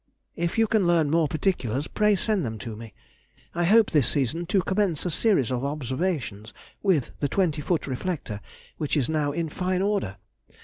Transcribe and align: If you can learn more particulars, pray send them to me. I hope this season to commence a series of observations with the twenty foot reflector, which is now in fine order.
If 0.35 0.57
you 0.57 0.65
can 0.65 0.87
learn 0.87 1.11
more 1.11 1.27
particulars, 1.27 1.85
pray 1.87 2.15
send 2.15 2.43
them 2.43 2.57
to 2.57 2.75
me. 2.75 2.91
I 3.53 3.65
hope 3.65 3.91
this 3.91 4.07
season 4.09 4.47
to 4.47 4.63
commence 4.63 5.05
a 5.05 5.11
series 5.11 5.51
of 5.51 5.63
observations 5.63 6.55
with 6.81 7.11
the 7.19 7.27
twenty 7.29 7.61
foot 7.61 7.85
reflector, 7.85 8.41
which 8.77 8.97
is 8.97 9.09
now 9.09 9.31
in 9.31 9.47
fine 9.47 9.83
order. 9.83 10.17